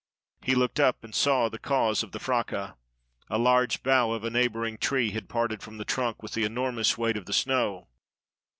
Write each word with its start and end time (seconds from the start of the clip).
He 0.41 0.55
looked 0.55 0.79
up 0.79 1.03
and 1.03 1.13
saw 1.13 1.47
the 1.47 1.59
cause 1.59 2.01
of 2.01 2.11
the 2.11 2.17
fracas. 2.17 2.71
A 3.29 3.37
large 3.37 3.83
bough 3.83 4.13
of 4.13 4.23
a 4.23 4.31
neighboring 4.31 4.79
tree 4.79 5.11
had 5.11 5.29
parted 5.29 5.61
from 5.61 5.77
the 5.77 5.85
trunk 5.85 6.23
with 6.23 6.33
the 6.33 6.43
enormous 6.43 6.97
weight 6.97 7.17
of 7.17 7.27
the 7.27 7.33
snow. 7.33 7.87